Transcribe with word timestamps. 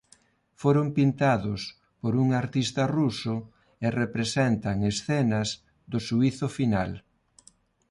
Foron 0.61 0.87
pintados 0.97 1.61
por 2.01 2.13
un 2.23 2.27
artista 2.41 2.83
ruso 2.97 3.35
e 3.85 3.87
representa 4.01 4.69
escenas 4.93 5.49
do 5.91 5.99
Xuízo 6.07 6.47
Final. 6.57 6.91